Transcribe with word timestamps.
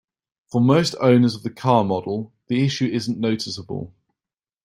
For 0.49 0.59
most 0.59 0.95
owners 0.99 1.35
of 1.35 1.43
the 1.43 1.51
car 1.51 1.83
model, 1.83 2.33
the 2.47 2.65
issue 2.65 2.87
isn't 2.87 3.19
noticeable. 3.19 3.93